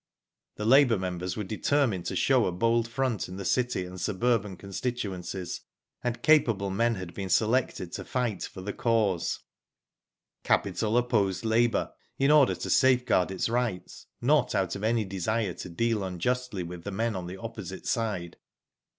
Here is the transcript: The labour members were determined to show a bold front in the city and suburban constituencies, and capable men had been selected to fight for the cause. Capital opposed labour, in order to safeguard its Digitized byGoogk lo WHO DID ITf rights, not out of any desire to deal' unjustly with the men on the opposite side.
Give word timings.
The 0.55 0.65
labour 0.65 0.97
members 0.97 1.37
were 1.37 1.43
determined 1.43 2.05
to 2.07 2.15
show 2.15 2.47
a 2.47 2.51
bold 2.51 2.87
front 2.87 3.27
in 3.29 3.37
the 3.37 3.45
city 3.45 3.85
and 3.85 4.01
suburban 4.01 4.57
constituencies, 4.57 5.61
and 6.03 6.23
capable 6.23 6.71
men 6.71 6.95
had 6.95 7.13
been 7.13 7.29
selected 7.29 7.91
to 7.91 8.03
fight 8.03 8.41
for 8.41 8.61
the 8.61 8.73
cause. 8.73 9.41
Capital 10.43 10.97
opposed 10.97 11.45
labour, 11.45 11.93
in 12.17 12.31
order 12.31 12.55
to 12.55 12.69
safeguard 12.71 13.29
its 13.29 13.43
Digitized 13.43 13.45
byGoogk 13.45 13.51
lo 13.51 13.57
WHO 13.59 13.61
DID 13.61 13.77
ITf 13.77 13.83
rights, 13.83 14.05
not 14.21 14.55
out 14.55 14.75
of 14.75 14.83
any 14.83 15.05
desire 15.05 15.53
to 15.53 15.69
deal' 15.69 16.03
unjustly 16.03 16.63
with 16.63 16.83
the 16.83 16.89
men 16.89 17.15
on 17.15 17.27
the 17.27 17.37
opposite 17.37 17.85
side. 17.85 18.37